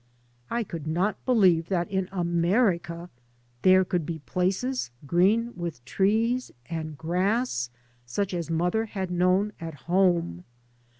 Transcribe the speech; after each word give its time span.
I 0.49 0.63
could 0.63 0.87
not 0.87 1.23
believe 1.27 1.69
that 1.69 1.87
in 1.91 2.09
America 2.11 3.11
there 3.61 3.85
could 3.85 4.03
be 4.03 4.17
places 4.17 4.89
green 5.05 5.53
with 5.55 5.85
trees 5.85 6.51
and 6.65 6.97
grass 6.97 7.69
such 8.07 8.33
as 8.33 8.49
mother 8.49 8.85
had 8.85 9.11
known" 9.11 9.53
at 9.61 9.75
home." 9.85 10.43